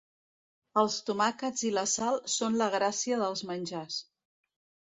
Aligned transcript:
Els 0.81 0.95
tomàquets 1.09 1.65
i 1.69 1.71
la 1.75 1.83
sal 1.93 2.19
són 2.37 2.59
la 2.63 2.71
gràcia 2.79 3.23
dels 3.27 3.47
menjars. 3.53 4.03